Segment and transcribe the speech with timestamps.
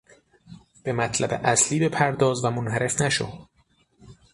[0.83, 3.27] به مطلب اصلی بپرداز و منحرف نشو!